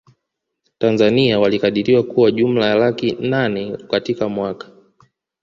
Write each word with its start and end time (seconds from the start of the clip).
Tanzania 0.77 1.39
walikadiriwa 1.39 2.03
kuwa 2.03 2.31
jumla 2.31 2.65
ya 2.65 2.75
laki 2.75 3.11
nane 3.11 3.77
katika 3.77 4.29
mwaka 4.29 4.69